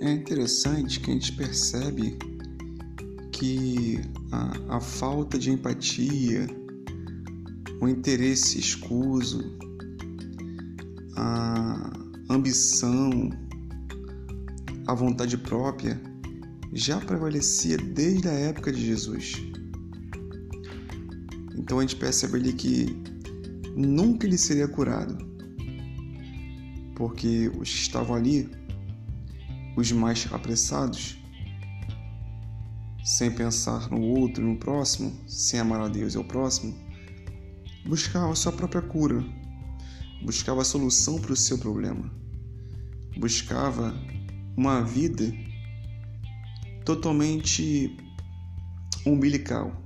[0.00, 2.16] É interessante que a gente percebe
[3.32, 4.00] que
[4.30, 6.46] a, a falta de empatia,
[7.80, 9.58] o interesse escuso,
[11.16, 11.92] a
[12.30, 13.30] ambição,
[14.86, 16.00] a vontade própria
[16.72, 19.32] já prevalecia desde a época de Jesus.
[21.56, 23.02] Então a gente percebe ali que
[23.74, 25.18] nunca ele seria curado,
[26.94, 28.48] porque os que estavam ali,
[29.78, 31.16] os mais apressados,
[33.04, 36.76] sem pensar no outro e no próximo, sem amar a Deus e ao próximo,
[37.86, 39.24] buscavam a sua própria cura,
[40.24, 42.10] buscava a solução para o seu problema,
[43.16, 43.94] buscava
[44.56, 45.32] uma vida
[46.84, 47.96] totalmente
[49.06, 49.80] umbilical.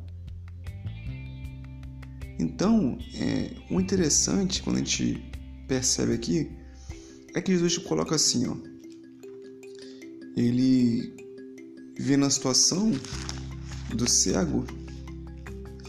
[2.38, 5.22] Então, é, o interessante quando a gente
[5.69, 6.50] percebe aqui
[7.34, 8.72] é que Jesus coloca assim, ó.
[10.36, 11.14] Ele
[11.98, 12.92] vê na situação
[13.94, 14.64] do cego.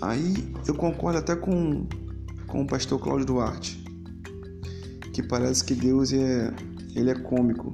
[0.02, 0.34] Aí
[0.68, 1.88] eu concordo até com,
[2.48, 3.84] com o pastor Cláudio Duarte,
[5.14, 6.54] que parece que Deus é
[6.96, 7.74] ele é cômico,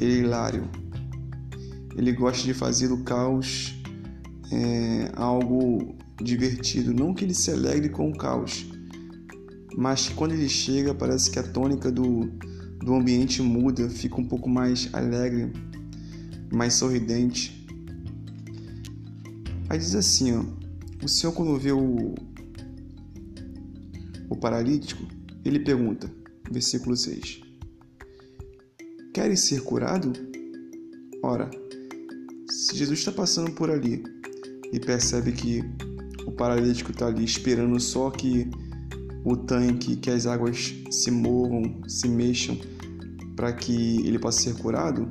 [0.00, 0.68] ele é hilário
[1.96, 3.74] ele gosta de fazer do caos
[4.52, 6.92] é, algo divertido.
[6.92, 8.70] Não que ele se alegre com o caos,
[9.76, 12.30] mas quando ele chega parece que a tônica do,
[12.86, 15.52] do ambiente muda, fica um pouco mais alegre,
[16.52, 17.66] mais sorridente.
[19.68, 20.44] Aí diz assim, ó,
[21.04, 22.14] o Senhor quando vê o,
[24.30, 25.02] o paralítico,
[25.44, 26.08] ele pergunta,
[26.48, 27.40] versículo 6,
[29.12, 30.12] Queres ser curado?
[31.24, 31.50] Ora,
[32.48, 34.04] se Jesus está passando por ali
[34.72, 35.60] e percebe que
[36.24, 38.48] o paralítico está ali esperando só que
[39.24, 42.56] o tanque, que as águas se movam, se mexam
[43.36, 45.08] para que ele possa ser curado,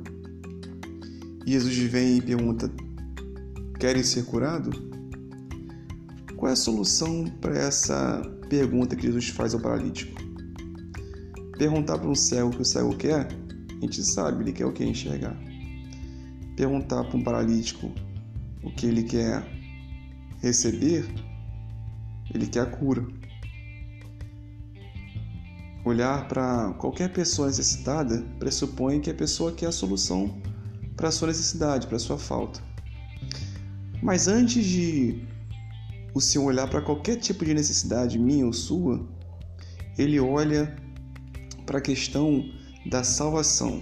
[1.46, 2.70] e Jesus vem e pergunta:
[3.78, 4.70] Querem ser curado?
[6.36, 10.20] Qual é a solução para essa pergunta que Jesus faz ao paralítico?
[11.56, 14.72] Perguntar para um cego o que o cego quer, a gente sabe, ele quer o
[14.72, 15.34] que enxergar
[16.56, 17.92] perguntar para um paralítico
[18.62, 19.44] o que ele quer
[20.40, 21.06] receber,
[22.34, 23.06] ele quer a cura.
[25.86, 30.36] Olhar para qualquer pessoa necessitada pressupõe que a pessoa quer a solução
[30.96, 32.60] para a sua necessidade, para a sua falta.
[34.02, 35.24] Mas antes de
[36.12, 39.06] o Senhor olhar para qualquer tipo de necessidade minha ou sua,
[39.96, 40.76] ele olha
[41.64, 42.44] para a questão
[42.86, 43.80] da salvação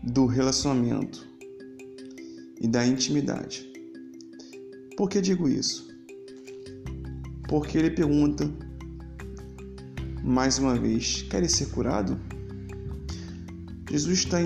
[0.00, 1.26] do relacionamento
[2.60, 3.68] e da intimidade.
[4.96, 5.92] Por que digo isso?
[7.48, 8.48] Porque ele pergunta
[10.26, 12.18] mais uma vez: quer ser curado?
[13.88, 14.38] Jesus está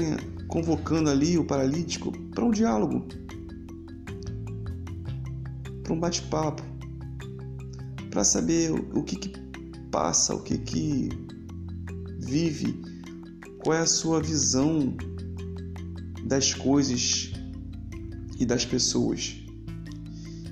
[0.46, 3.06] convocando ali o paralítico para um diálogo,
[5.82, 6.62] para um bate-papo,
[8.10, 9.40] para saber o que, que
[9.90, 11.08] passa, o que, que
[12.18, 12.78] vive,
[13.64, 14.94] qual é a sua visão
[16.24, 17.32] das coisas
[18.38, 19.42] e das pessoas.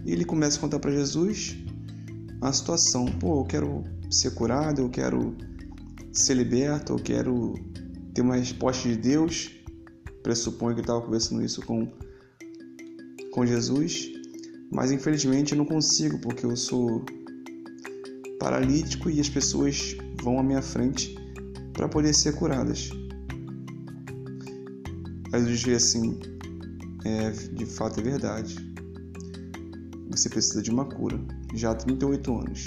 [0.07, 1.59] E ele começa a contar para Jesus
[2.41, 3.05] a situação.
[3.05, 5.37] Pô, eu quero ser curado, eu quero
[6.13, 7.55] ser liberto, eu quero
[8.15, 9.51] ter uma resposta de Deus.
[10.23, 11.91] Pressuponho que ele estava conversando isso com,
[13.33, 14.11] com Jesus.
[14.71, 17.05] Mas infelizmente eu não consigo, porque eu sou
[18.39, 21.17] paralítico e as pessoas vão à minha frente
[21.73, 22.91] para poder ser curadas.
[25.31, 26.19] Mas eu diria assim,
[27.05, 28.57] é, de fato é verdade.
[30.11, 31.19] Você precisa de uma cura,
[31.55, 32.65] já há 38 anos.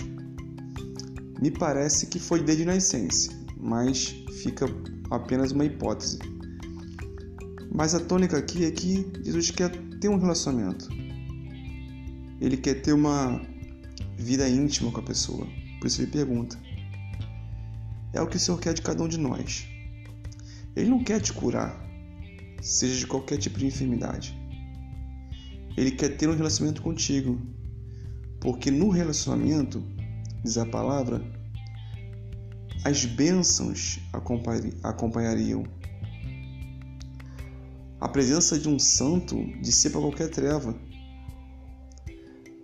[1.41, 4.65] Me parece que foi desde nascença, mas fica
[5.09, 6.19] apenas uma hipótese.
[7.73, 10.87] Mas a tônica aqui é que Jesus quer ter um relacionamento.
[12.39, 13.41] Ele quer ter uma
[14.17, 15.47] vida íntima com a pessoa.
[15.79, 16.57] Por isso ele pergunta.
[18.13, 19.65] É o que o Senhor quer de cada um de nós.
[20.75, 21.75] Ele não quer te curar,
[22.61, 24.37] seja de qualquer tipo de enfermidade.
[25.77, 27.39] Ele quer ter um relacionamento contigo,
[28.39, 29.83] porque no relacionamento,
[30.43, 31.23] diz a palavra,
[32.83, 33.99] as bênçãos
[34.83, 35.63] acompanhariam.
[37.99, 40.75] A presença de um santo dissipa qualquer treva.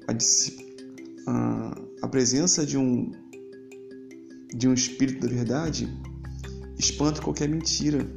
[0.08, 3.12] A, a, a presença de um,
[4.56, 5.88] de um espírito da verdade
[6.80, 8.08] espanta qualquer mentira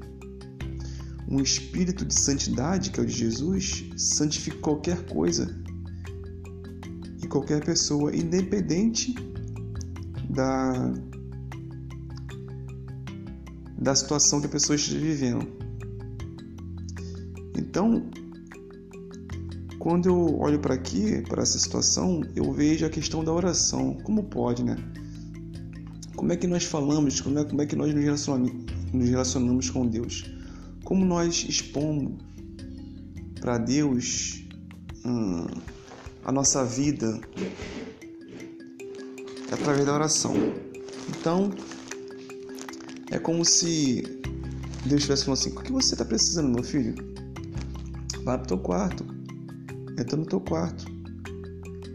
[1.30, 5.56] um espírito de santidade, que é o de Jesus, santifica qualquer coisa
[7.22, 9.14] e qualquer pessoa, independente
[10.28, 10.92] da,
[13.80, 15.46] da situação que a pessoa esteja vivendo.
[17.56, 18.10] Então,
[19.78, 23.94] quando eu olho para aqui, para essa situação, eu vejo a questão da oração.
[24.02, 24.76] Como pode, né?
[26.14, 28.52] Como é que nós falamos, como é, como é que nós nos relacionamos,
[28.92, 30.30] nos relacionamos com Deus?
[30.84, 32.22] Como nós expomos
[33.40, 34.44] para Deus
[35.04, 35.46] hum,
[36.24, 37.18] a nossa vida
[39.50, 40.34] através da oração.
[41.08, 41.50] Então,
[43.10, 44.02] é como se
[44.86, 46.94] Deus estivesse falando assim: o que você está precisando, meu filho?
[48.24, 49.04] Vai para o teu quarto.
[49.98, 50.84] Entra no teu quarto.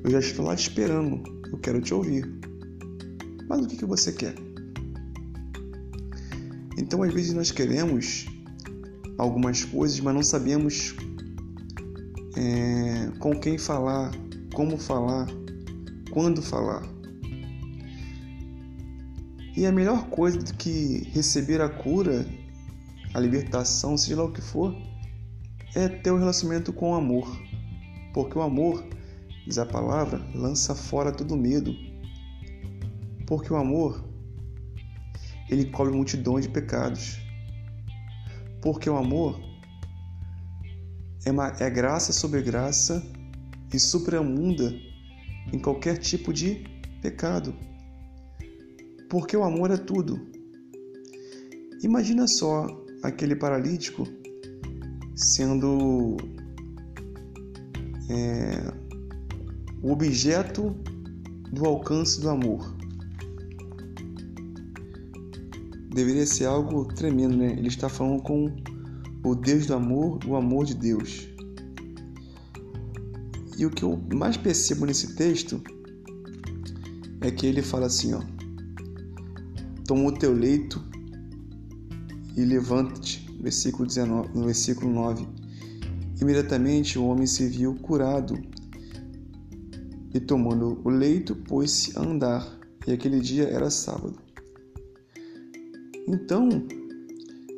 [0.03, 1.23] Eu já estou lá te esperando.
[1.51, 2.29] Eu quero te ouvir.
[3.47, 4.35] Mas o que, que você quer?
[6.77, 8.25] Então, às vezes, nós queremos
[9.17, 10.95] algumas coisas, mas não sabemos
[12.35, 14.11] é, com quem falar,
[14.53, 15.27] como falar,
[16.11, 16.94] quando falar.
[19.55, 22.25] E a melhor coisa do que receber a cura,
[23.13, 24.75] a libertação, seja lá o que for,
[25.73, 27.25] é ter um relacionamento com o amor.
[28.13, 28.85] Porque o amor,
[29.47, 31.73] diz a palavra, lança fora todo medo.
[33.25, 34.03] Porque o amor,
[35.49, 37.17] ele cobre multidões de pecados.
[38.61, 39.39] Porque o amor
[41.25, 43.01] é, uma, é graça sobre graça
[43.73, 44.73] e supramunda
[45.53, 46.65] em qualquer tipo de
[47.01, 47.55] pecado.
[49.09, 50.19] Porque o amor é tudo.
[51.83, 52.67] Imagina só
[53.03, 54.07] aquele paralítico
[55.15, 56.17] sendo
[58.09, 58.73] é,
[59.81, 60.75] o objeto
[61.51, 62.75] do alcance do amor.
[65.93, 67.53] Deveria ser algo tremendo, né?
[67.53, 68.53] Ele está falando com
[69.23, 71.27] o Deus do amor, o amor de Deus.
[73.57, 75.61] E o que eu mais percebo nesse texto
[77.21, 78.21] é que ele fala assim, ó:
[79.85, 80.83] Toma o teu leito
[82.35, 85.27] e levanta-te, versículo 19, no versículo 9.
[86.21, 88.35] Imediatamente o homem se viu curado
[90.13, 94.17] e tomando o leito pôs-se a andar, e aquele dia era sábado.
[96.07, 96.49] Então,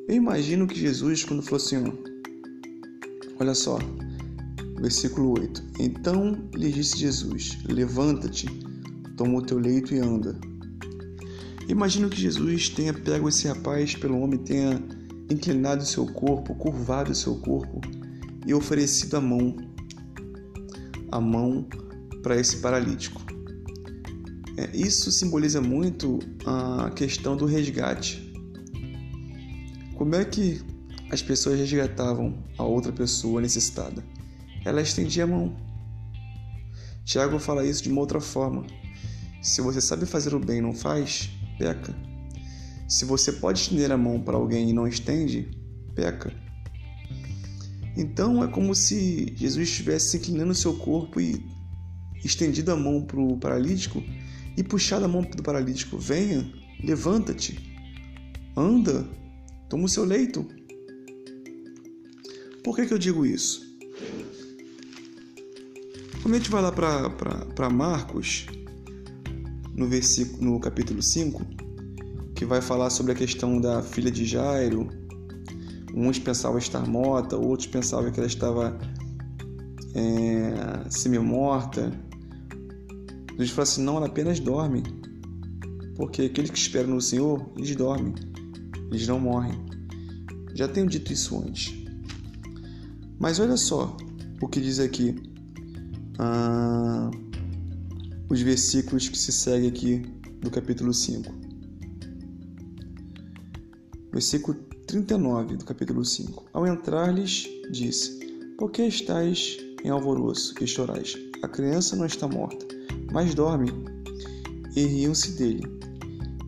[0.07, 1.75] eu imagino que Jesus, quando falou assim,
[3.39, 3.77] olha só,
[4.79, 8.47] versículo 8: Então lhe disse Jesus: Levanta-te,
[9.15, 10.39] toma o teu leito e anda.
[11.67, 14.81] Imagino que Jesus tenha pego esse rapaz pelo ombro, tenha
[15.29, 17.81] inclinado seu corpo, curvado seu corpo
[18.45, 19.55] e oferecido a mão,
[21.11, 21.67] a mão
[22.23, 23.21] para esse paralítico.
[24.57, 28.33] É, isso simboliza muito a questão do resgate.
[29.95, 30.61] Como é que
[31.11, 34.03] as pessoas resgatavam a outra pessoa necessitada?
[34.63, 35.55] Ela estendia a mão.
[37.03, 38.65] Tiago fala isso de uma outra forma.
[39.41, 41.95] Se você sabe fazer o bem e não faz, peca.
[42.87, 45.49] Se você pode estender a mão para alguém e não estende,
[45.95, 46.33] peca.
[47.95, 51.43] Então é como se Jesus estivesse inclinando seu corpo e
[52.23, 54.03] estendido a mão para o paralítico
[54.55, 56.49] e puxado a mão do paralítico: venha,
[56.83, 57.59] levanta-te,
[58.55, 59.05] anda,
[59.69, 60.47] Toma o seu leito.
[62.63, 63.65] Por que, que eu digo isso?
[66.21, 68.45] Quando a gente vai lá para Marcos,
[69.77, 71.45] no, versículo, no capítulo 5,
[72.35, 74.89] que vai falar sobre a questão da filha de Jairo,
[75.93, 78.77] uns pensavam estar morta, outros pensavam que ela estava
[79.95, 81.93] é, semi-morta.
[83.31, 84.83] Jesus fala assim: não, ela apenas dorme.
[85.95, 88.13] Porque aqueles que esperam no Senhor, eles dormem
[88.91, 89.53] eles não morrem.
[90.53, 91.73] Já tenho dito isso antes.
[93.19, 93.95] Mas olha só
[94.41, 95.15] o que diz aqui.
[96.19, 97.11] Ah,
[98.29, 99.99] os versículos que se seguem aqui
[100.41, 101.33] do capítulo 5.
[104.11, 104.57] Versículo
[104.87, 106.45] 39 do capítulo 5.
[106.53, 108.19] Ao entrar-lhes, disse:
[108.57, 111.17] Por que estáis em alvoroço e chorais?
[111.43, 112.65] A criança não está morta,
[113.11, 113.71] mas dorme.
[114.75, 115.63] E riam-se dele.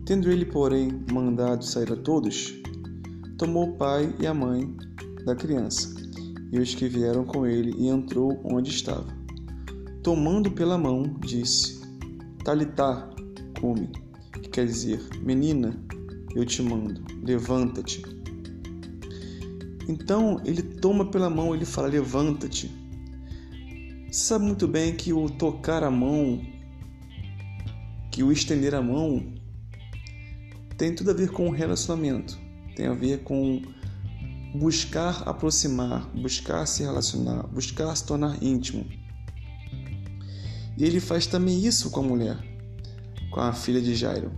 [0.04, 2.54] Tendo ele, porém, mandado sair a todos,
[3.38, 4.76] tomou o pai e a mãe
[5.24, 6.00] da criança
[6.52, 9.19] e os que vieram com ele e entrou onde estava.
[10.02, 11.80] Tomando pela mão, disse:
[12.44, 13.10] Talitá,
[13.60, 13.90] come,
[14.32, 15.78] que quer dizer, menina,
[16.34, 18.02] eu te mando, levanta-te.
[19.88, 22.70] Então ele toma pela mão, ele fala: levanta-te.
[24.10, 26.40] Sabe muito bem que o tocar a mão,
[28.10, 29.34] que o estender a mão,
[30.76, 32.38] tem tudo a ver com o relacionamento,
[32.74, 33.60] tem a ver com
[34.54, 38.99] buscar aproximar, buscar se relacionar, buscar se tornar íntimo.
[40.76, 42.38] E ele faz também isso com a mulher,
[43.30, 44.32] com a filha de Jairo.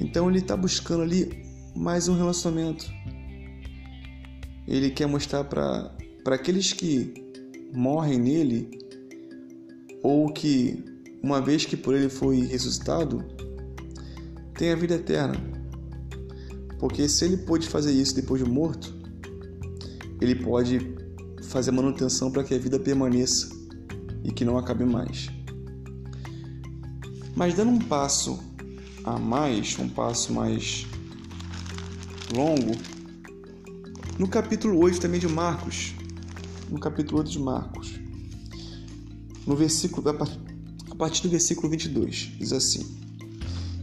[0.00, 1.44] Então ele está buscando ali
[1.74, 2.90] mais um relacionamento.
[4.66, 5.94] ele quer mostrar para
[6.26, 7.14] aqueles que
[7.72, 8.78] morrem nele
[10.02, 10.84] ou que
[11.22, 13.24] uma vez que por ele foi ressuscitado,
[14.54, 15.36] tem a vida eterna.
[16.78, 18.94] Porque se ele pôde fazer isso depois de morto,
[20.20, 20.94] ele pode
[21.42, 23.55] fazer manutenção para que a vida permaneça
[24.24, 25.28] e que não acabe mais.
[27.34, 28.38] Mas dando um passo
[29.04, 30.86] a mais, um passo mais
[32.34, 32.72] longo,
[34.18, 35.94] no capítulo 8 também de Marcos,
[36.70, 38.00] no capítulo 8 de Marcos,
[39.46, 42.98] no versículo a partir do versículo 22, diz assim: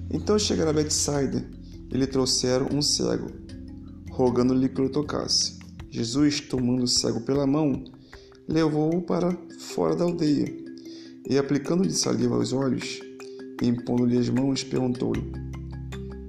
[0.10, 1.48] Então chegaram a Betsaida
[1.92, 3.32] e lhe trouxeram um cego,
[4.10, 5.60] rogando-lhe que o tocasse.
[5.92, 7.84] Jesus, tomando o cego pela mão,
[8.48, 10.54] levou-o para fora da aldeia
[11.30, 13.00] e, aplicando-lhe saliva aos olhos
[13.62, 15.24] e impondo-lhe as mãos, perguntou-lhe: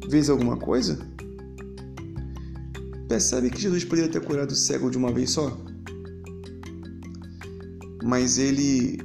[0.09, 0.99] Vês alguma coisa?
[3.09, 5.56] Percebe que Jesus poderia ter curado o cego de uma vez só?
[8.02, 8.99] Mas ele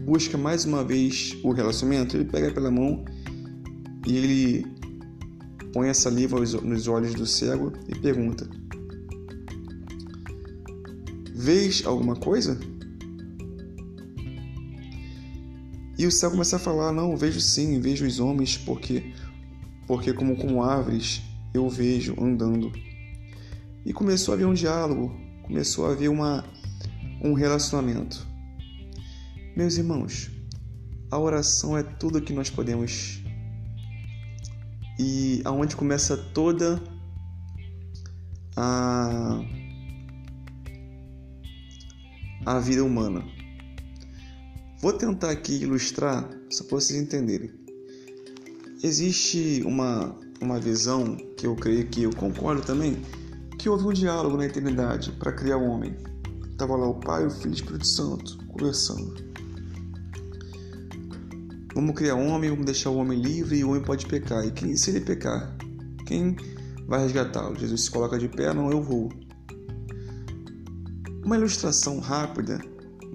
[0.00, 3.04] busca mais uma vez o relacionamento, ele pega pela mão
[4.06, 4.66] e ele
[5.72, 8.48] põe a saliva nos olhos do cego e pergunta:
[11.34, 12.58] Vês alguma coisa?
[15.98, 19.12] E o cego começa a falar: Não, vejo sim, vejo os homens, porque,
[19.86, 21.22] porque como com árvores
[21.54, 22.72] eu vejo andando.
[23.84, 26.44] E começou a haver um diálogo, começou a haver uma,
[27.22, 28.26] um relacionamento.
[29.56, 30.30] Meus irmãos,
[31.10, 33.22] a oração é tudo que nós podemos
[34.98, 36.82] e aonde começa toda
[38.56, 39.40] a
[42.44, 43.24] a vida humana.
[44.80, 47.50] Vou tentar aqui ilustrar só para vocês entenderem.
[48.82, 53.00] Existe uma uma visão que eu creio que eu concordo também
[53.58, 55.96] que houve um diálogo na eternidade para criar o homem.
[56.58, 59.14] Tava lá o Pai, o Filho e o Espírito Santo conversando.
[61.74, 64.44] Vamos criar um homem, vamos deixar o homem livre e o homem pode pecar.
[64.44, 65.56] E quem, se ele pecar,
[66.06, 66.36] quem
[66.86, 67.58] vai resgatá-lo?
[67.58, 69.10] Jesus se coloca de pé, não, eu vou.
[71.24, 72.60] Uma ilustração rápida,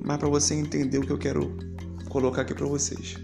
[0.03, 1.57] mas para você entender o que eu quero
[2.09, 3.15] colocar aqui para vocês.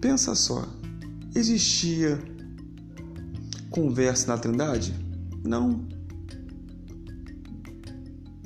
[0.00, 0.66] Pensa só,
[1.34, 2.18] existia
[3.70, 4.94] conversa na Trindade?
[5.44, 5.86] Não.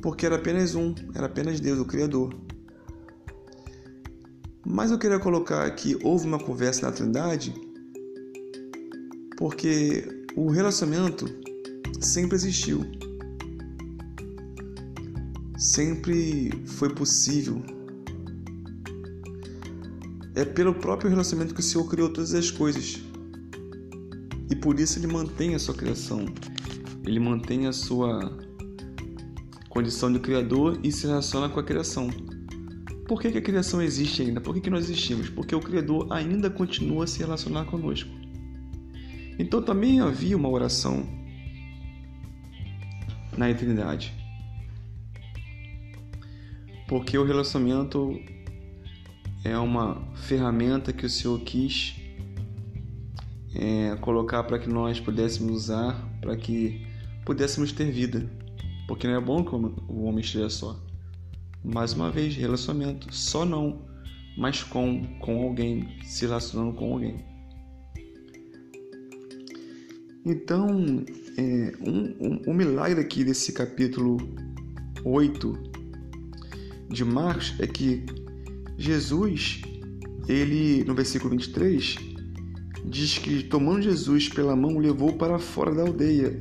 [0.02, 2.34] Porque era apenas um, era apenas Deus, o Criador.
[4.66, 7.54] Mas eu queria colocar que houve uma conversa na Trindade
[9.36, 11.26] porque o relacionamento
[12.00, 12.80] sempre existiu.
[15.64, 17.62] Sempre foi possível.
[20.34, 23.00] É pelo próprio relacionamento que o Senhor criou todas as coisas.
[24.50, 26.26] E por isso ele mantém a sua criação.
[27.06, 28.36] Ele mantém a sua
[29.70, 32.10] condição de criador e se relaciona com a criação.
[33.08, 34.42] Por que, que a criação existe ainda?
[34.42, 35.30] Por que, que nós existimos?
[35.30, 38.10] Porque o Criador ainda continua a se relacionar conosco.
[39.38, 41.08] Então também havia uma oração
[43.34, 44.23] na eternidade.
[46.86, 48.20] Porque o relacionamento
[49.44, 51.96] é uma ferramenta que o Senhor quis
[53.54, 56.86] é, colocar para que nós pudéssemos usar, para que
[57.24, 58.28] pudéssemos ter vida.
[58.86, 60.78] Porque não é bom que o homem esteja só.
[61.62, 63.82] Mais uma vez, relacionamento, só não,
[64.36, 67.24] mas com, com alguém, se relacionando com alguém.
[70.26, 71.04] Então,
[71.36, 74.16] é, um, um, um milagre aqui desse capítulo
[75.04, 75.83] 8
[76.88, 78.04] de Marcos é que
[78.76, 79.62] Jesus,
[80.28, 81.96] ele, no versículo 23,
[82.84, 86.38] diz que tomando Jesus pela mão, levou para fora da aldeia.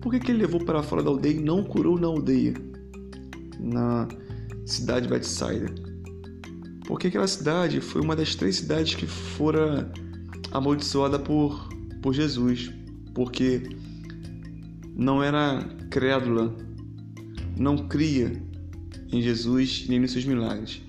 [0.00, 2.54] Por que, que ele levou para fora da aldeia e não curou na aldeia?
[3.64, 4.08] na
[4.66, 5.72] cidade de Bethsaida.
[6.86, 9.90] Porque aquela cidade foi uma das três cidades que fora
[10.52, 11.68] amaldiçoada por,
[12.02, 12.70] por Jesus,
[13.14, 13.62] porque
[14.94, 16.54] não era crédula,
[17.56, 18.42] não cria
[19.14, 20.82] em Jesus nem nos seus milagres.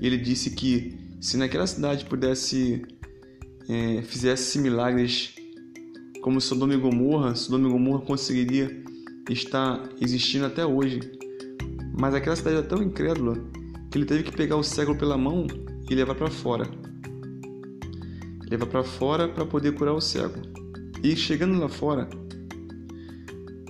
[0.00, 2.82] Ele disse que se naquela cidade pudesse
[3.68, 5.34] é, fizesse milagres
[6.22, 8.84] como Sodoma e Gomorra, Sodoma e Gomorra conseguiria
[9.30, 11.00] estar existindo até hoje,
[11.98, 13.36] mas aquela cidade era tão incrédula
[13.90, 15.46] que ele teve que pegar o cego pela mão
[15.88, 16.68] e levar para fora.
[18.50, 20.40] Levar para fora para poder curar o cego.
[21.02, 22.08] E chegando lá fora,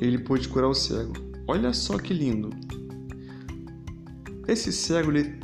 [0.01, 1.13] ele pôde curar o cego.
[1.47, 2.51] Olha só que lindo.
[4.51, 5.39] Esse cego, ele,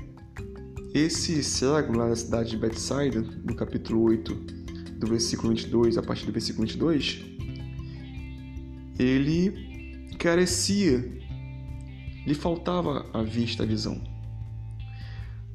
[0.93, 4.35] esse cego lá da cidade de Bethsaida, no capítulo 8,
[4.99, 7.25] do versículo 22 a partir do versículo 22,
[8.99, 10.99] ele carecia,
[12.27, 14.03] lhe faltava a vista, a visão.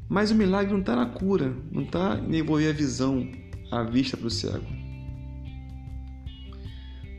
[0.07, 3.29] Mas o milagre não está na cura, não está em devolver a visão,
[3.69, 4.65] a vista para o cego.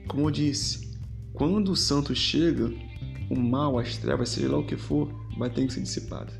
[0.09, 0.99] Como eu disse,
[1.35, 2.73] quando o santo chega,
[3.29, 6.33] o mal, as trevas, seja lá o que for, vai ter que ser dissipado.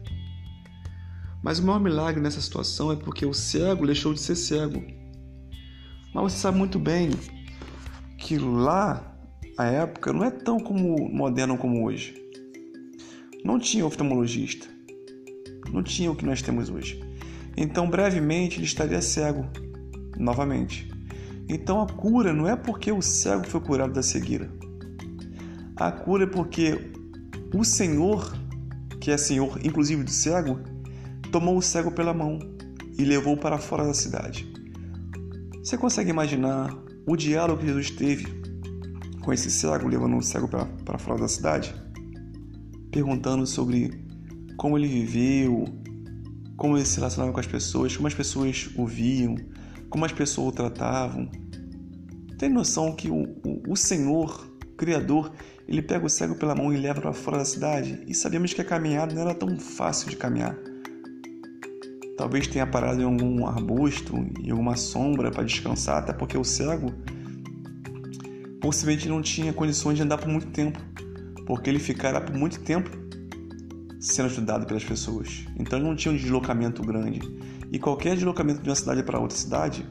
[1.43, 4.83] Mas o maior milagre nessa situação é porque o cego deixou de ser cego.
[6.15, 7.11] Mas você sabe muito bem
[8.19, 9.17] que lá,
[9.59, 12.15] a época, não é tão como moderno como hoje.
[13.45, 14.69] Não tinha oftalmologista.
[15.73, 17.01] Não tinha o que nós temos hoje.
[17.57, 19.45] Então, brevemente, ele estaria cego
[20.17, 20.89] novamente.
[21.49, 24.51] Então, a cura não é porque o cego foi curado da cegueira.
[25.77, 26.93] A cura é porque
[27.53, 28.33] o Senhor,
[29.03, 30.61] que é Senhor inclusive do cego,
[31.33, 32.39] tomou o cego pela mão
[32.97, 34.51] e levou para fora da cidade.
[35.59, 36.73] Você consegue imaginar
[37.05, 38.29] o diálogo que Jesus teve
[39.21, 41.75] com esse cego, levando o cego para, para fora da cidade?
[42.93, 43.91] Perguntando sobre
[44.57, 45.65] como ele viveu,
[46.57, 49.35] como ele se relacionava com as pessoas, como as pessoas o viam,
[49.91, 51.29] como as pessoas o tratavam.
[52.39, 55.33] Tem noção que o, o, o Senhor, Criador,
[55.69, 58.03] ele pega o cego pela mão e leva para fora da cidade?
[58.07, 60.57] E sabemos que a caminhada não era tão fácil de caminhar.
[62.17, 66.93] Talvez tenha parado em algum arbusto, em alguma sombra para descansar, até porque o cego
[68.61, 70.79] possivelmente não tinha condições de andar por muito tempo,
[71.47, 72.91] porque ele ficará por muito tempo
[73.99, 75.47] sendo ajudado pelas pessoas.
[75.57, 77.21] Então não tinha um deslocamento grande.
[77.71, 79.87] E qualquer deslocamento de uma cidade para outra cidade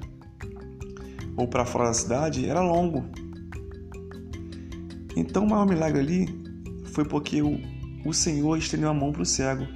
[1.36, 3.06] ou para fora da cidade era longo.
[5.22, 6.28] Então o maior milagre ali
[6.86, 7.60] foi porque o,
[8.04, 9.68] o Senhor estendeu a mão para o cego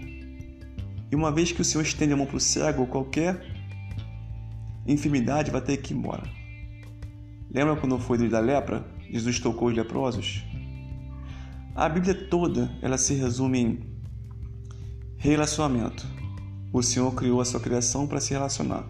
[1.12, 3.46] e uma vez que o Senhor estende a mão para o cego, qualquer
[4.88, 6.24] enfermidade vai ter que ir embora.
[7.52, 8.84] Lembra quando foi da lepra?
[9.12, 10.44] Jesus tocou os leprosos?
[11.76, 13.80] A Bíblia toda ela se resume em
[15.16, 16.08] relacionamento.
[16.74, 18.84] O Senhor criou a sua criação para se relacionar.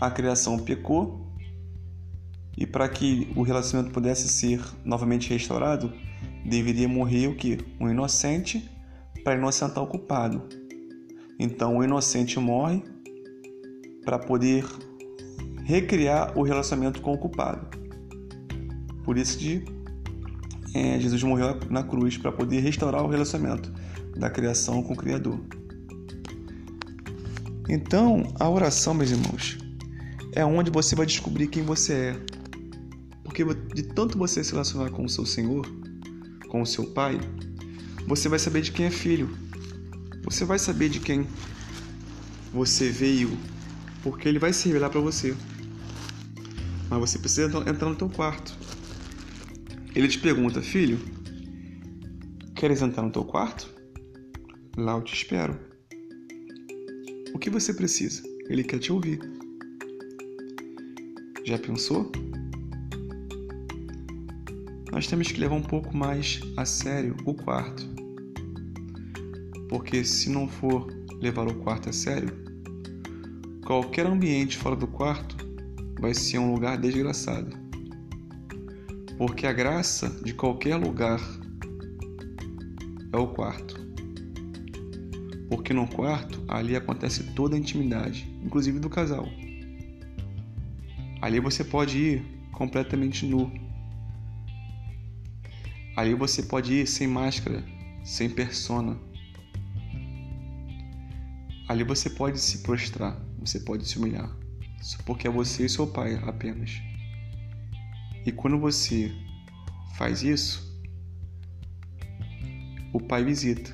[0.00, 1.25] A criação pecou
[2.56, 5.92] e para que o relacionamento pudesse ser novamente restaurado,
[6.44, 7.58] deveria morrer o que?
[7.78, 8.70] Um inocente
[9.22, 10.42] para inocentar o culpado.
[11.38, 12.82] Então o inocente morre
[14.04, 14.64] para poder
[15.64, 17.66] recriar o relacionamento com o culpado.
[19.04, 19.38] Por isso
[20.74, 23.72] é, Jesus morreu na cruz para poder restaurar o relacionamento
[24.16, 25.40] da criação com o Criador.
[27.68, 29.58] Então, a oração, meus irmãos,
[30.32, 32.35] é onde você vai descobrir quem você é.
[33.36, 35.66] Porque de tanto você se relacionar com o seu Senhor,
[36.48, 37.20] com o seu Pai,
[38.06, 39.28] você vai saber de quem é filho.
[40.24, 41.26] Você vai saber de quem
[42.50, 43.36] você veio,
[44.02, 45.36] porque ele vai se revelar para você.
[46.88, 48.56] Mas você precisa entrar no teu quarto.
[49.94, 50.98] Ele te pergunta, filho,
[52.54, 53.68] queres entrar no teu quarto?
[54.78, 55.60] Lá eu te espero.
[57.34, 58.22] O que você precisa?
[58.48, 59.20] Ele quer te ouvir.
[61.44, 62.10] Já pensou?
[64.96, 67.86] Nós temos que levar um pouco mais a sério o quarto
[69.68, 70.86] porque se não for
[71.20, 72.32] levar o quarto a sério,
[73.66, 75.36] qualquer ambiente fora do quarto
[76.00, 77.54] vai ser um lugar desgraçado.
[79.18, 81.20] Porque a graça de qualquer lugar
[83.12, 83.78] é o quarto.
[85.50, 89.28] Porque no quarto ali acontece toda a intimidade, inclusive do casal.
[91.20, 93.65] Ali você pode ir completamente nu.
[95.96, 97.64] Ali você pode ir sem máscara,
[98.04, 98.96] sem persona
[101.68, 104.30] Ali você pode se prostrar, você pode se humilhar,
[105.04, 106.70] porque é você e seu pai apenas.
[108.24, 109.10] E quando você
[109.96, 110.64] faz isso,
[112.92, 113.72] o pai visita,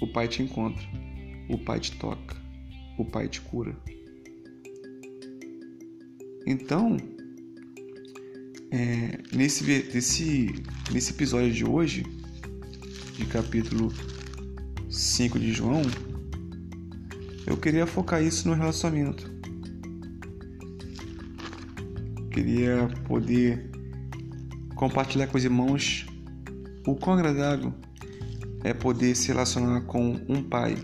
[0.00, 0.82] o pai te encontra,
[1.50, 2.34] o pai te toca,
[2.96, 3.76] o pai te cura.
[6.46, 6.96] Então,
[8.70, 10.54] é, nesse, nesse,
[10.92, 12.04] nesse episódio de hoje,
[13.14, 13.92] de capítulo
[14.90, 15.82] 5 de João,
[17.46, 19.30] eu queria focar isso no relacionamento.
[22.30, 23.70] Queria poder
[24.74, 26.06] compartilhar com os irmãos
[26.86, 27.74] o quão agradável
[28.62, 30.76] é poder se relacionar com um pai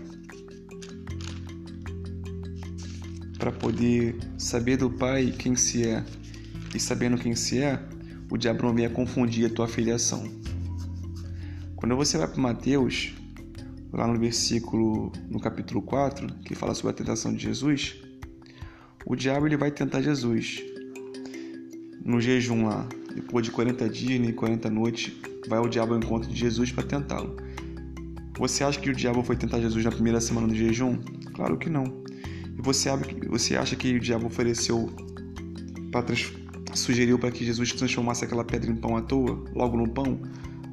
[3.37, 6.03] para poder saber do pai quem se é
[6.75, 7.81] e sabendo quem se é,
[8.29, 10.29] o diabo não venha confundir a tua filiação.
[11.75, 13.13] Quando você vai para Mateus,
[13.93, 17.95] lá no versículo, no capítulo 4, que fala sobre a tentação de Jesus,
[19.05, 20.63] o diabo ele vai tentar Jesus
[22.03, 25.13] no jejum lá, depois de 40 dias e 40 noites
[25.47, 27.37] vai ao diabo ao encontro de Jesus para tentá-lo.
[28.37, 30.99] Você acha que o diabo foi tentar Jesus na primeira semana do jejum?
[31.33, 32.03] Claro que não.
[32.57, 34.91] E você acha que o diabo ofereceu
[35.91, 36.01] para
[36.75, 40.19] sugeriu para que Jesus transformasse aquela pedra em pão à toa, logo no pão?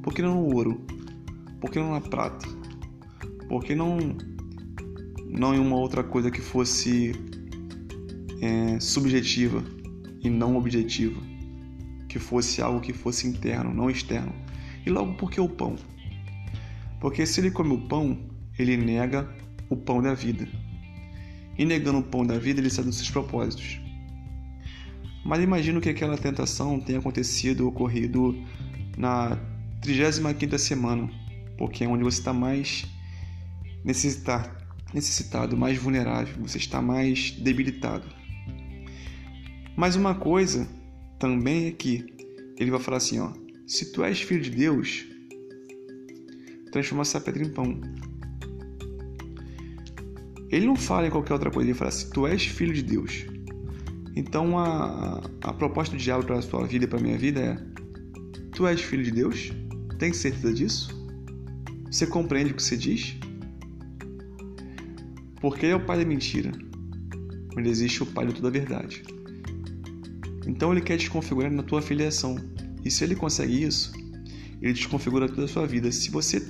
[0.01, 0.81] Por que não no ouro?
[1.59, 2.47] Por que não na prata?
[3.47, 3.97] Por que não
[5.29, 7.13] não em uma outra coisa que fosse
[8.39, 9.63] é, subjetiva
[10.21, 11.19] e não objetiva,
[12.07, 14.33] que fosse algo que fosse interno, não externo.
[14.85, 15.75] E logo por que o pão?
[16.99, 18.17] Porque se ele come o pão,
[18.57, 19.27] ele nega
[19.69, 20.47] o pão da vida.
[21.57, 23.79] E negando o pão da vida, ele sai dos seus propósitos.
[25.23, 28.35] Mas imagino que aquela tentação tenha acontecido, ocorrido
[28.97, 29.37] na
[29.81, 31.09] 35 semana,
[31.57, 32.85] porque é onde você está mais
[33.83, 34.49] necessitado,
[34.93, 38.05] necessitado, mais vulnerável, você está mais debilitado.
[39.75, 40.67] Mas uma coisa
[41.17, 42.05] também é que
[42.57, 43.33] ele vai falar assim, ó,
[43.65, 45.05] se tu és filho de Deus,
[46.71, 47.79] transforma essa pedra em pão.
[50.49, 53.25] Ele não fala em qualquer outra coisa, ele fala se tu és filho de Deus.
[54.15, 57.39] Então a, a proposta do diabo para a sua vida e para a minha vida
[57.39, 57.57] é:
[58.53, 59.51] tu és filho de Deus?
[59.97, 61.03] Tem certeza disso?
[61.89, 63.17] Você compreende o que você diz?
[65.41, 66.51] Porque é o pai da mentira,
[67.55, 69.03] mas existe o pai de toda a verdade.
[70.47, 72.37] Então ele quer desconfigurar na tua filiação.
[72.83, 73.93] E se ele consegue isso,
[74.61, 75.91] ele desconfigura toda a sua vida.
[75.91, 76.45] Se você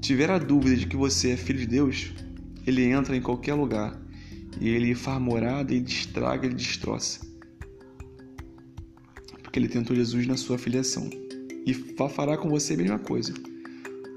[0.00, 2.12] tiver a dúvida de que você é filho de Deus,
[2.66, 4.01] ele entra em qualquer lugar
[4.60, 7.26] ele faz morada, ele estraga, ele destroça.
[9.42, 11.08] Porque ele tentou Jesus na sua filiação.
[11.66, 13.32] E fará com você a mesma coisa.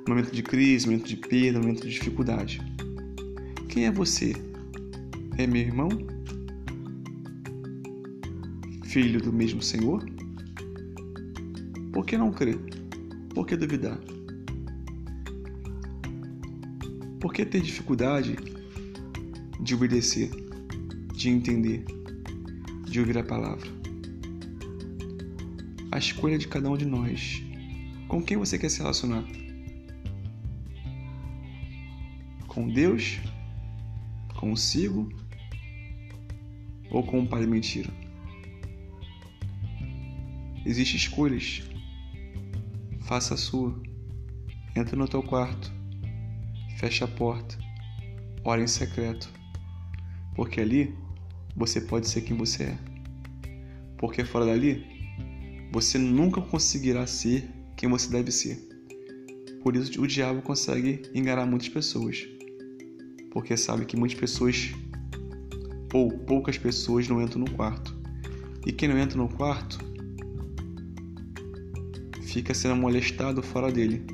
[0.08, 2.62] Momento de crise, momento de perda, momento de dificuldade.
[3.70, 4.34] Quem é você?
[5.38, 5.90] É meu irmão?
[8.96, 10.06] filho do mesmo Senhor?
[11.92, 12.58] Por que não crer?
[13.34, 14.00] Por que duvidar?
[17.20, 18.38] Por que ter dificuldade
[19.66, 20.30] de obedecer,
[21.16, 21.84] de entender,
[22.88, 23.68] de ouvir a palavra?
[25.92, 27.42] A escolha de cada um de nós.
[28.08, 29.26] Com quem você quer se relacionar?
[32.48, 33.20] Com Deus?
[34.36, 35.10] Consigo?
[36.92, 37.92] Ou com um pai mentira?
[40.64, 41.64] Existem escolhas.
[43.02, 43.82] Faça a sua.
[44.76, 45.74] Entra no teu quarto.
[46.78, 47.58] Fecha a porta.
[48.44, 49.28] Ora em secreto.
[50.36, 50.94] Porque ali
[51.56, 52.78] você pode ser quem você é.
[53.98, 54.86] Porque fora dali
[55.72, 58.60] você nunca conseguirá ser quem você deve ser.
[59.62, 62.28] Por isso o diabo consegue enganar muitas pessoas.
[63.32, 64.72] Porque sabe que muitas pessoas
[65.94, 67.96] ou poucas pessoas não entram no quarto.
[68.66, 69.80] E quem não entra no quarto
[72.22, 74.06] fica sendo molestado fora dele.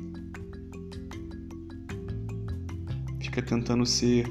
[3.20, 4.26] Fica tentando ser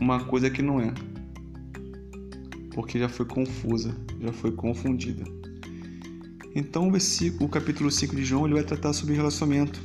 [0.00, 0.92] uma coisa que não é.
[2.78, 5.24] Porque já foi confusa, já foi confundida.
[6.54, 9.82] Então o versículo, o capítulo 5 de João, ele vai tratar sobre relacionamento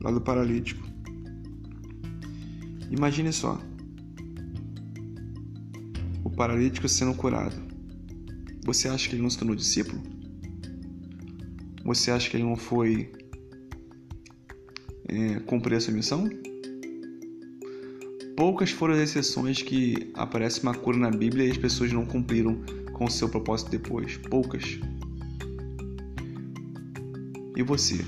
[0.00, 0.82] lá do paralítico.
[2.90, 3.60] Imagine só.
[6.24, 7.54] O paralítico sendo curado.
[8.64, 10.02] Você acha que ele não se tornou discípulo?
[11.84, 13.12] Você acha que ele não foi
[15.06, 16.30] é, cumprir essa missão?
[18.36, 22.60] Poucas foram as exceções que aparece uma cura na Bíblia e as pessoas não cumpriram
[22.92, 24.18] com o seu propósito depois.
[24.18, 24.78] Poucas.
[27.56, 28.04] E você?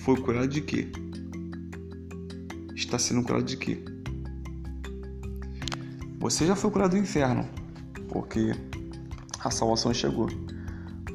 [0.00, 0.88] Foi curado de quê?
[2.76, 3.82] Está sendo curado de quê?
[6.18, 7.48] Você já foi curado do inferno,
[8.10, 8.52] porque
[9.40, 10.28] a salvação chegou.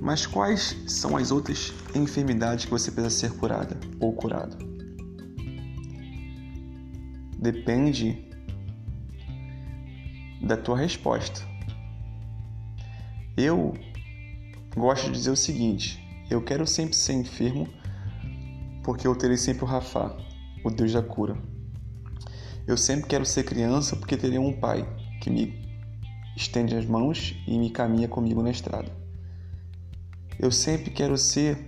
[0.02, 4.69] Mas quais são as outras enfermidades que você precisa ser curada ou curado?
[7.40, 8.28] Depende
[10.42, 11.40] da tua resposta.
[13.38, 13.74] Eu
[14.76, 17.66] gosto de dizer o seguinte: eu quero sempre ser enfermo
[18.84, 20.18] porque eu terei sempre o Rafa,
[20.66, 21.38] o Deus da cura.
[22.68, 24.86] Eu sempre quero ser criança porque terei um pai
[25.22, 25.66] que me
[26.36, 28.92] estende as mãos e me caminha comigo na estrada.
[30.38, 31.66] Eu sempre quero ser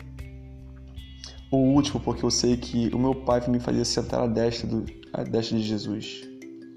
[1.51, 4.85] o último, porque eu sei que o meu pai me fazer sentar à destra, do,
[5.11, 6.21] à destra de Jesus,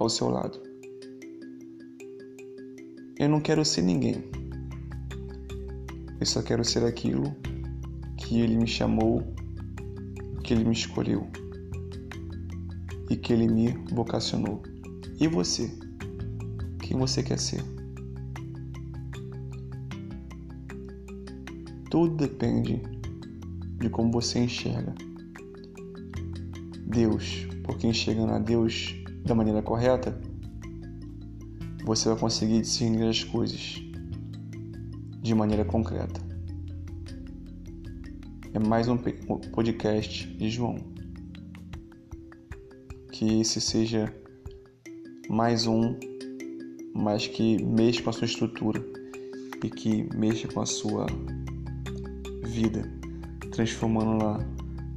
[0.01, 0.61] ao seu lado.
[3.17, 4.25] Eu não quero ser ninguém.
[6.19, 7.35] Eu só quero ser aquilo
[8.17, 9.23] que ele me chamou,
[10.43, 11.29] que ele me escolheu
[13.09, 14.61] e que ele me vocacionou.
[15.21, 15.71] E você?
[16.81, 17.63] Quem você quer ser?
[21.89, 22.94] Tudo depende
[23.85, 24.95] de como você enxerga
[26.87, 28.95] Deus, porque enxergando a Deus
[29.25, 30.19] da maneira correta,
[31.85, 33.83] você vai conseguir discernir as coisas
[35.23, 36.21] de maneira concreta.
[38.55, 40.77] É mais um podcast de João.
[43.13, 44.15] Que esse seja
[45.29, 45.99] mais um,
[46.95, 48.83] mas que mexa com a sua estrutura
[49.63, 51.07] e que mexa com a sua
[52.45, 53.04] vida,
[53.55, 54.41] transformando-la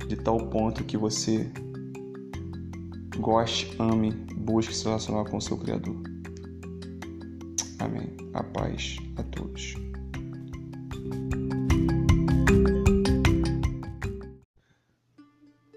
[0.08, 1.48] de tal ponto que você
[3.20, 5.96] goste, ame, busque se relacionar com o seu Criador.
[7.78, 8.18] Amém.
[8.34, 9.76] A paz a todos.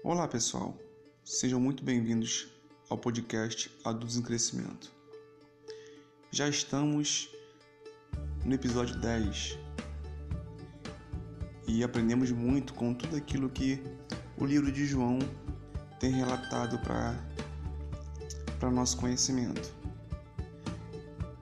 [0.03, 0.75] Olá, pessoal.
[1.23, 2.47] Sejam muito bem-vindos
[2.89, 4.91] ao podcast Adultos em Crescimento.
[6.31, 7.29] Já estamos
[8.43, 9.60] no episódio 10
[11.71, 13.81] e aprendemos muito com tudo aquilo que
[14.37, 15.19] o livro de João
[16.01, 19.73] tem relatado para nosso conhecimento.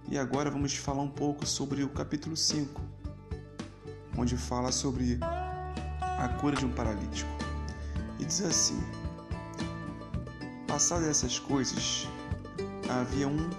[0.08, 2.80] E agora vamos falar um pouco sobre o capítulo 5,
[4.16, 5.18] onde fala sobre
[6.00, 7.32] a cura de um paralítico.
[8.20, 8.80] E diz assim:
[10.68, 12.08] Passadas essas coisas,
[12.88, 13.50] havia um,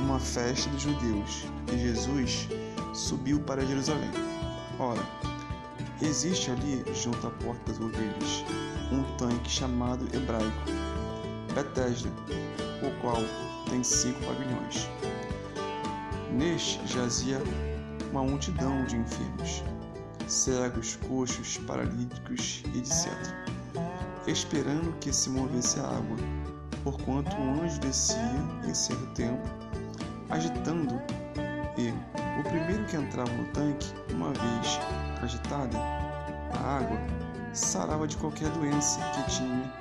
[0.00, 2.48] uma festa dos judeus e Jesus
[2.92, 4.10] subiu para Jerusalém.
[4.78, 5.25] Ora,
[6.02, 8.44] existe ali, junto à porta das ovelhas,
[8.92, 10.64] um tanque chamado hebraico
[11.54, 12.10] Betesda,
[12.82, 13.22] o qual
[13.70, 14.88] tem cinco pavilhões.
[16.32, 17.42] Neste jazia
[18.10, 19.62] uma multidão de enfermos,
[20.26, 23.12] cegos, coxos, paralíticos, etc.,
[24.26, 26.16] esperando que se movesse a água,
[26.84, 28.16] porquanto o anjo descia
[28.66, 29.48] em certo tempo,
[30.28, 31.00] agitando,
[31.78, 31.90] e
[32.38, 34.78] o primeiro que entrava no tanque, uma vez
[35.26, 35.76] agitada
[36.54, 36.98] a água,
[37.52, 39.72] sarava de qualquer doença que tinha.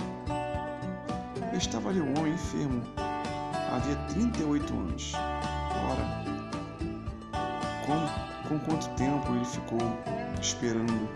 [1.53, 2.84] Estava ali um homem enfermo,
[3.73, 5.13] havia 38 anos.
[5.89, 6.05] Ora,
[7.86, 9.79] com, com quanto tempo ele ficou
[10.41, 11.10] esperando?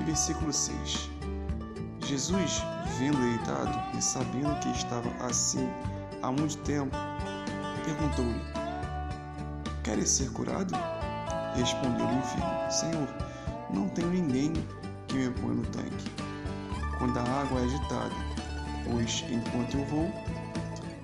[0.00, 1.10] E versículo 6:
[2.00, 2.62] Jesus,
[2.98, 5.68] vendo deitado e sabendo que estava assim
[6.22, 6.96] há muito tempo,
[7.84, 8.42] perguntou-lhe:
[9.84, 10.74] Queres ser curado?
[11.54, 13.08] Respondeu-lhe o enfermo: Senhor,
[13.70, 14.52] não tenho ninguém
[15.08, 16.24] que me ponha no tanque
[16.98, 18.14] quando a água é agitada,
[18.84, 20.12] pois enquanto eu vou,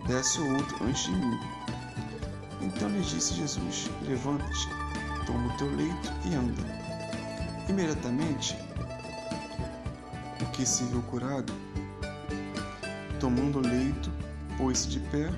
[0.06, 1.38] desce outro antes de mim.
[2.62, 4.68] Então lhe disse Jesus: Levanta-te,
[5.26, 6.62] toma o teu leito e anda.
[7.68, 8.56] Imediatamente,
[10.40, 11.52] o que se viu curado,
[13.18, 14.10] tomando o leito,
[14.56, 15.30] pôs-se de pé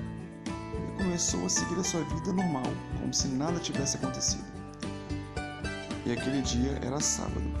[0.45, 4.52] e começou a seguir a sua vida normal, como se nada tivesse acontecido
[6.05, 7.52] e aquele dia era sábado.